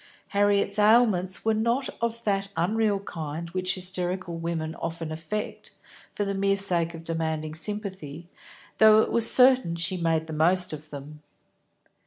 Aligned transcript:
Harriet's 0.29 0.79
ailments 0.79 1.45
were 1.45 1.53
not 1.53 1.87
of 2.01 2.23
that 2.23 2.49
unreal 2.57 2.99
kind 3.01 3.51
which 3.51 3.75
hysterical 3.75 4.35
women 4.35 4.73
often 4.81 5.11
affect, 5.11 5.69
for 6.11 6.25
the 6.25 6.33
mere 6.33 6.57
sake 6.57 6.95
of 6.95 7.03
demanding 7.03 7.53
sympathy, 7.53 8.27
though 8.79 9.03
it 9.03 9.11
was 9.11 9.29
certain 9.31 9.75
she 9.75 9.97
made 9.97 10.25
the 10.25 10.33
most 10.33 10.73
of 10.73 10.89
them. 10.89 11.21